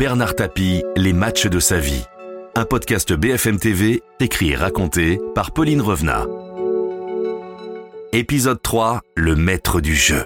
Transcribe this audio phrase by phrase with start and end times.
[0.00, 2.06] Bernard Tapie, les matchs de sa vie.
[2.54, 6.24] Un podcast BFM TV, écrit et raconté par Pauline Revenat.
[8.14, 10.24] Épisode 3, le maître du jeu.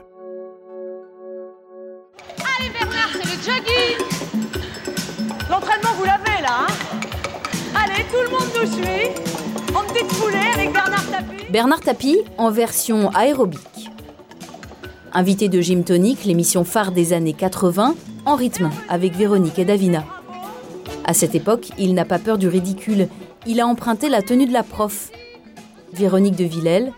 [2.38, 4.06] Allez Bernard, c'est le jogging
[5.50, 7.00] L'entraînement, vous l'avez là, hein?
[7.74, 9.08] Allez, tout le monde nous suit
[9.74, 11.50] En petite foulée avec Bernard Tapie.
[11.50, 13.90] Bernard Tapie en version aérobique.
[15.12, 17.96] Invité de Gym Tonic, l'émission phare des années 80,
[18.26, 20.04] en rythme avec Véronique et Davina.
[21.04, 23.08] À cette époque, il n'a pas peur du ridicule.
[23.46, 25.10] Il a emprunté la tenue de la prof.
[25.92, 26.92] Véronique de Villèle,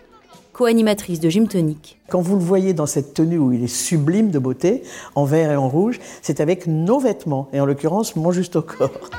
[0.53, 1.99] co-animatrice de Gym Tonic.
[2.09, 4.81] Quand vous le voyez dans cette tenue où il est sublime de beauté,
[5.13, 8.61] en vert et en rouge, c'est avec nos vêtements, et en l'occurrence mon juste au
[8.61, 9.09] corps.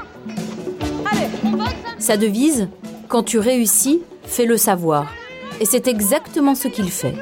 [1.13, 2.69] Allez, on boxe Sa devise
[3.09, 5.13] Quand tu réussis, fais-le savoir.
[5.61, 7.15] Et c'est exactement ce qu'il fait.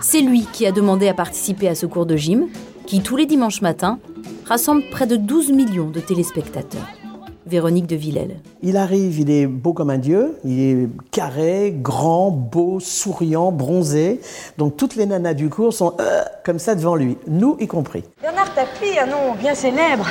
[0.00, 2.48] C'est lui qui a demandé à participer à ce cours de gym,
[2.88, 3.98] qui tous les dimanches matins
[4.46, 6.88] rassemble près de 12 millions de téléspectateurs.
[7.44, 8.40] Véronique de Villèle.
[8.62, 14.20] Il arrive, il est beau comme un dieu, il est carré, grand, beau, souriant, bronzé.
[14.56, 18.04] Donc toutes les nanas du cours sont euh, comme ça devant lui, nous y compris.
[18.22, 20.06] Bernard Tapie, un nom bien célèbre.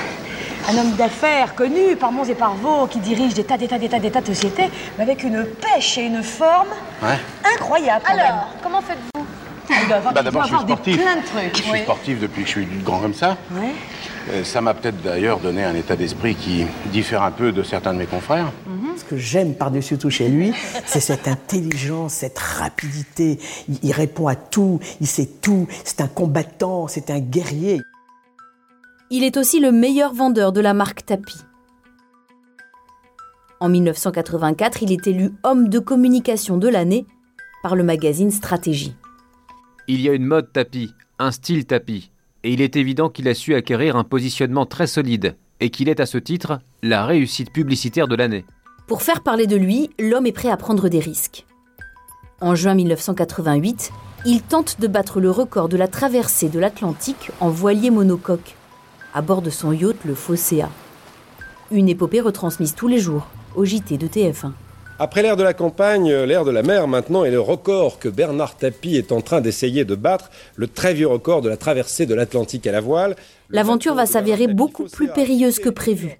[0.69, 3.79] Un homme d'affaires connu par Mons et par Vaux, qui dirige des tas, des tas,
[3.79, 6.67] des tas, des tas de sociétés, mais avec une pêche et une forme
[7.01, 7.17] Ouais.
[7.55, 8.03] incroyables.
[8.05, 8.25] quand même.
[8.25, 9.25] Alors, comment faites-vous?
[9.87, 11.01] Il doit avoir, Bah, d'abord, je suis des- sportif.
[11.01, 11.55] plein de trucs.
[11.57, 11.81] Je suis Oui.
[11.81, 13.37] sportif depuis que je suis grand comme ça.
[14.29, 17.93] Euh, Ça m'a peut-être d'ailleurs donné un état d'esprit qui diffère un peu de certains
[17.93, 18.51] de mes confrères.
[18.97, 20.53] Ce que j'aime par-dessus tout chez lui,
[20.85, 23.39] c'est cette intelligence, cette rapidité.
[23.69, 25.67] Il, il répond à tout, il sait tout.
[25.85, 27.79] C'est un combattant, c'est un guerrier.
[29.09, 31.37] Il est aussi le meilleur vendeur de la marque Tapis.
[33.61, 37.05] En 1984, il est élu homme de communication de l'année
[37.63, 38.95] par le magazine Stratégie.
[39.89, 42.11] Il y a une mode tapis, un style tapis,
[42.43, 46.01] et il est évident qu'il a su acquérir un positionnement très solide, et qu'il est
[46.01, 48.43] à ce titre la réussite publicitaire de l'année.
[48.85, 51.45] Pour faire parler de lui, l'homme est prêt à prendre des risques.
[52.41, 53.91] En juin 1988,
[54.25, 58.55] il tente de battre le record de la traversée de l'Atlantique en voilier monocoque,
[59.13, 60.69] à bord de son yacht le Phocéa.
[61.71, 64.51] Une épopée retransmise tous les jours au JT de TF1.
[64.99, 68.57] Après l'ère de la campagne, l'ère de la mer maintenant est le record que Bernard
[68.57, 72.15] Tapie est en train d'essayer de battre, le très vieux record de la traversée de
[72.15, 73.15] l'Atlantique à la voile.
[73.51, 76.19] L'aventure va s'avérer beaucoup plus périlleuse que prévu.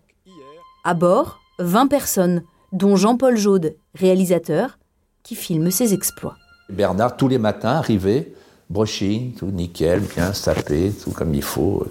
[0.83, 4.77] À bord, 20 personnes, dont Jean-Paul Jaude, réalisateur,
[5.23, 6.35] qui filme ses exploits.
[6.69, 8.31] Bernard, tous les matins, arrivait,
[8.69, 11.83] brushing, tout nickel, bien sapé, tout comme il faut.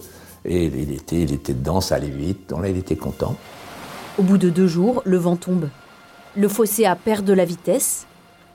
[0.44, 3.34] Et il était, il était dedans, ça allait vite, donc là, il était content.
[4.18, 5.68] Au bout de deux jours, le vent tombe.
[6.36, 8.06] Le Phocéa perd de la vitesse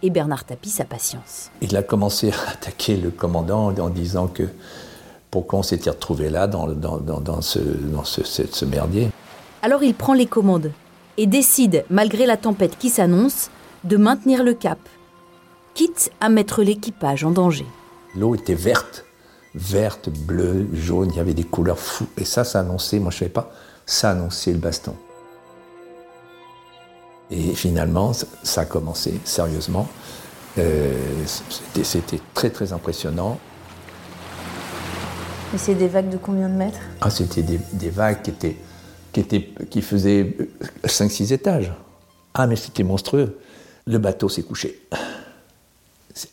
[0.03, 1.49] et Bernard Tapie sa patience.
[1.61, 4.43] Il a commencé à attaquer le commandant en disant que
[5.29, 8.65] pourquoi on s'était retrouvé là, dans, le- dans, dans, dans ce, dans ce, ce- ce
[8.65, 9.09] merdier.
[9.61, 10.71] Alors il prend les commandes
[11.17, 13.49] et décide, malgré la tempête qui s'annonce,
[13.83, 14.79] de maintenir le cap,
[15.73, 17.65] quitte à mettre l'équipage en danger.
[18.15, 19.05] L'eau était verte,
[19.55, 22.07] verte, bleue, jaune, il y avait des couleurs fous.
[22.17, 23.51] Et ça, ça annonçait, moi je ne savais pas,
[23.85, 24.95] ça annonçait le baston.
[27.31, 29.87] Et finalement, ça- a commencé, sérieusement.
[30.57, 30.93] Euh,
[31.25, 33.39] c'était- C'était très très impressionnant.
[35.53, 36.79] Et c'est des vagues de combien de mètres?
[37.01, 38.57] Ah, c'était des, des vagues qui, étaient,
[39.11, 40.35] qui, étaient, qui faisaient
[40.85, 41.73] 5-6 étages.
[42.33, 43.37] Ah, mais c'était monstrueux.
[43.85, 44.81] Le bateau s'est couché.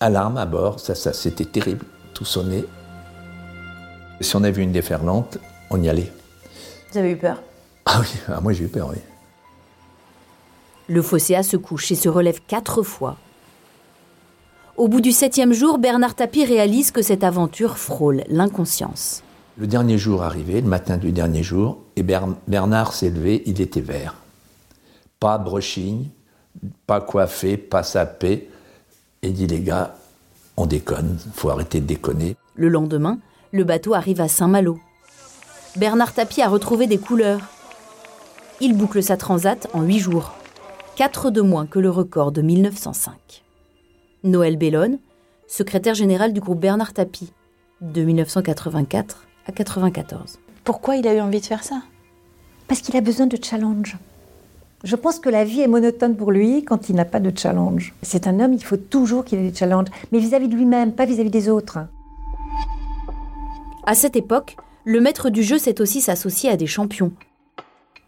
[0.00, 1.84] Alarme à bord, ça, ça, c'était terrible.
[2.14, 2.64] Tout sonnait.
[4.20, 5.38] Si on avait une déferlante,
[5.70, 6.12] on y allait.
[6.92, 7.40] Vous avez eu peur?
[7.86, 8.98] Ah oui, ah, moi j'ai eu peur, oui.
[10.88, 13.16] Le Phocéa se couche et se relève quatre fois.
[14.76, 19.22] Au bout du septième jour, Bernard Tapie réalise que cette aventure frôle l'inconscience.
[19.58, 23.60] Le dernier jour arrivé, le matin du dernier jour, et Ber- Bernard s'est levé, il
[23.60, 24.14] était vert.
[25.20, 26.06] Pas brushing,
[26.86, 28.48] pas coiffé, pas sapé.
[29.22, 29.96] Et dit les gars,
[30.56, 32.36] on déconne, faut arrêter de déconner.
[32.54, 33.18] Le lendemain,
[33.52, 34.78] le bateau arrive à Saint-Malo.
[35.76, 37.40] Bernard Tapie a retrouvé des couleurs.
[38.60, 40.34] Il boucle sa transat en huit jours,
[40.98, 43.44] quatre de moins que le record de 1905.
[44.24, 44.98] Noël Bellone,
[45.46, 47.32] secrétaire général du groupe Bernard Tapie,
[47.80, 50.40] de 1984 à 94.
[50.64, 51.82] Pourquoi il a eu envie de faire ça?
[52.66, 53.96] Parce qu'il a besoin de challenge.
[54.82, 57.94] Je pense que la vie est monotone pour lui quand il n'a pas de challenge.
[58.02, 61.04] C'est un homme, il faut toujours qu'il ait des challenges, mais vis-à-vis de lui-même, pas
[61.04, 61.78] vis-à-vis des autres.
[63.86, 67.12] À cette époque, le maître du jeu sait aussi s'associer à des champions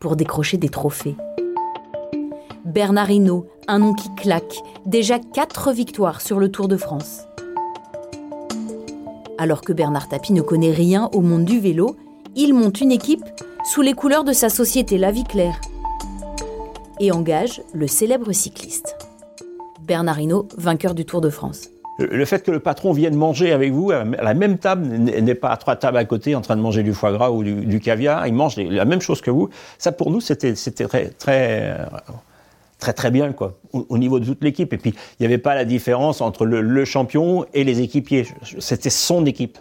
[0.00, 1.14] pour décrocher des trophées.
[2.70, 4.54] Bernard Hinault, un nom qui claque,
[4.86, 7.22] déjà quatre victoires sur le Tour de France.
[9.38, 11.96] Alors que Bernard Tapie ne connaît rien au monde du vélo,
[12.36, 13.24] il monte une équipe
[13.64, 15.60] sous les couleurs de sa société La Vie Claire
[17.00, 18.96] et engage le célèbre cycliste.
[19.80, 21.70] Bernard Hinault, vainqueur du Tour de France.
[21.98, 25.50] Le fait que le patron vienne manger avec vous à la même table, n'est pas
[25.50, 28.28] à trois tables à côté en train de manger du foie gras ou du, caviar,
[28.28, 29.50] il mange la même chose que vous.
[29.76, 31.76] Ça, pour nous, c'était très, très,
[32.80, 34.72] très, très bien, quoi, au, niveau de toute l'équipe.
[34.72, 38.26] Et puis, il n'y avait pas la différence entre le champion et les équipiers.
[38.58, 39.58] C'était son équipe.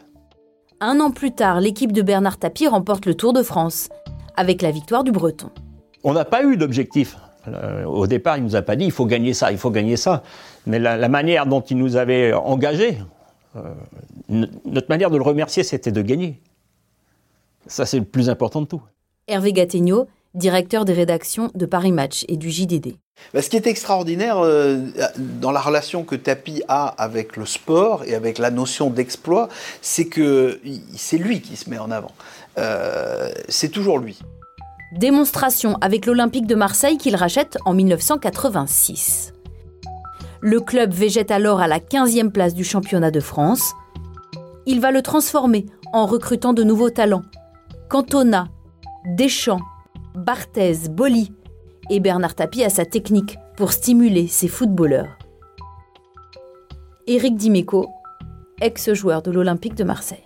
[0.81, 3.89] Un an plus tard, l'équipe de Bernard Tapie remporte le Tour de France,
[4.37, 5.49] avec la victoire du Breton.
[6.05, 7.17] On n'a pas eu d'objectif.
[7.49, 9.71] Euh, au départ, il ne nous a pas dit il faut gagner ça, il faut
[9.71, 10.23] gagner ça.
[10.65, 12.97] Mais la, manière dont il nous avait engagés,
[13.57, 13.73] euh,
[14.29, 16.41] notre manière de le remercier, c'était de gagner.
[17.67, 18.81] Ça, c'est le plus important de tout.
[19.27, 22.95] Hervé Gattegno, directeur des rédactions de Paris Match et du JDD.
[23.33, 24.77] Bah, ce qui est extraordinaire euh,
[25.17, 29.49] dans la relation que Tapi a avec le sport et avec la notion d'exploit,
[29.81, 30.59] c'est que
[30.95, 32.11] c'est lui qui se met en avant.
[32.57, 34.19] Euh, c'est toujours lui.
[34.93, 39.33] Démonstration avec l'Olympique de Marseille qu'il rachète en 1986.
[40.41, 43.73] Le club végète alors à la 15e place du championnat de France.
[44.65, 47.23] Il va le transformer en recrutant de nouveaux talents.
[47.89, 48.47] Cantona,
[49.05, 49.61] Deschamps,
[50.19, 51.31] Barthez, Boli
[51.89, 55.17] et Bernard Tapie a sa technique pour stimuler ses footballeurs.
[57.07, 57.87] Éric Dimeco,
[58.59, 60.23] ex-joueur de l'Olympique de Marseille.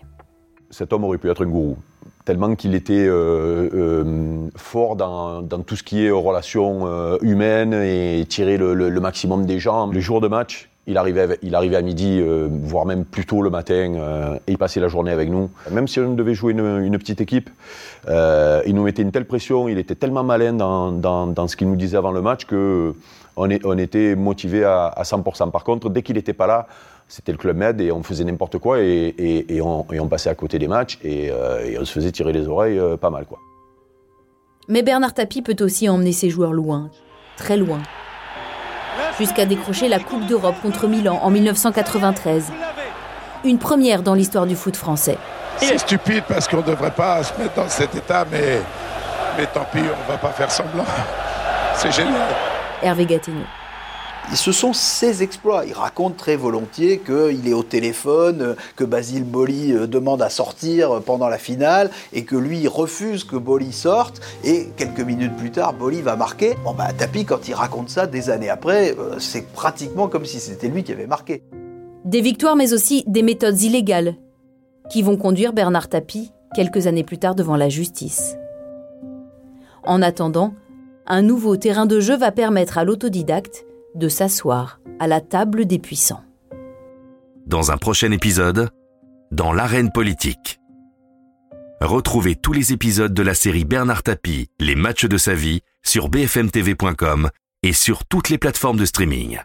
[0.71, 1.77] Cet homme aurait pu être un gourou,
[2.25, 8.25] tellement qu'il était euh, euh, fort dans, tout ce qui est relations euh, humaines et
[8.27, 9.91] tirer le, maximum des gens.
[9.91, 12.21] Les jours de match, il arrivait, à midi,
[12.63, 15.50] voire même plus tôt le matin, et il passait la journée avec nous.
[15.71, 17.50] Même si on devait jouer une, petite équipe,
[18.07, 21.97] il nous mettait une telle pression, il était tellement malin dans, ce qu'il nous disait
[21.97, 22.94] avant le match que
[23.35, 25.51] on, était motivé à, à 100%.
[25.51, 26.68] Par contre, dès qu'il n'était pas là,
[27.07, 30.68] c'était le Club Med et on faisait n'importe quoi et, on, passait à côté des
[30.68, 33.25] matchs et, euh, on se faisait tirer les oreilles euh, pas mal.
[33.25, 33.39] quoi.
[34.68, 36.89] Mais Bernard Tapie peut aussi emmener ses joueurs loin,
[37.38, 37.81] très loin,
[39.19, 42.51] jusqu'à décrocher la Coupe d'Europe contre Milan en 1993.
[43.44, 45.18] Une première dans l'histoire du foot français.
[45.57, 48.60] C'est stupide parce qu'on ne devrait pas se mettre dans cet état, mais,
[49.38, 50.86] mais tant pis, on ne va pas faire semblant.
[51.75, 52.13] C'est génial.
[52.81, 53.44] Hervé Gattegno
[54.33, 55.65] ce sont ses exploits.
[55.65, 61.01] Il raconte très volontiers qu'il est au téléphone, que Basile Boli euh, demande à sortir
[61.01, 64.21] pendant la finale et que lui refuse que Boli sorte.
[64.43, 66.55] Et quelques minutes plus tard, Boli va marquer.
[66.63, 70.39] Bon, bah, Tapi, quand il raconte ça des années après, euh, c'est pratiquement comme si
[70.39, 71.43] c'était lui qui avait marqué.
[72.05, 74.15] Des victoires, mais aussi des méthodes illégales
[74.89, 78.35] qui vont conduire Bernard Tapie quelques années plus tard devant la justice.
[79.85, 80.53] En attendant,
[81.07, 85.79] un nouveau terrain de jeu va permettre à l'autodidacte de s'asseoir à la table des
[85.79, 86.23] puissants.
[87.45, 88.69] Dans un prochain épisode,
[89.31, 90.59] dans l'arène politique.
[91.81, 96.07] Retrouvez tous les épisodes de la série Bernard Tapie, Les matchs de sa vie, sur
[96.07, 97.29] bfmtv.com
[97.61, 99.39] et sur toutes les plateformes de streaming.